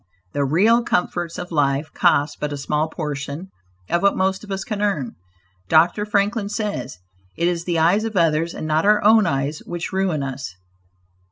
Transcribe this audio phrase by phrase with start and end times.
[0.33, 3.51] The real comforts of life cost but a small portion
[3.87, 5.13] of what most of us can earn.
[5.69, 6.07] Dr.
[6.07, 6.97] Franklin says
[7.37, 10.55] "it is the eyes of others and not our own eyes which ruin us.